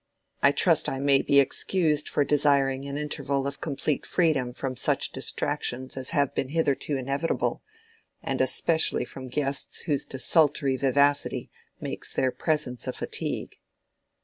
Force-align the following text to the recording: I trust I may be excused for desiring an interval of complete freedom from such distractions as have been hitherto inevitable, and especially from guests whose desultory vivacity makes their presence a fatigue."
I 0.41 0.51
trust 0.51 0.89
I 0.89 0.97
may 0.97 1.21
be 1.21 1.39
excused 1.39 2.09
for 2.09 2.23
desiring 2.25 2.87
an 2.87 2.97
interval 2.97 3.45
of 3.45 3.61
complete 3.61 4.03
freedom 4.03 4.51
from 4.51 4.75
such 4.75 5.11
distractions 5.11 5.95
as 5.95 6.09
have 6.09 6.33
been 6.33 6.49
hitherto 6.49 6.97
inevitable, 6.97 7.61
and 8.23 8.41
especially 8.41 9.05
from 9.05 9.27
guests 9.27 9.83
whose 9.83 10.05
desultory 10.07 10.75
vivacity 10.75 11.51
makes 11.79 12.15
their 12.15 12.31
presence 12.31 12.87
a 12.87 12.93
fatigue." 12.93 13.57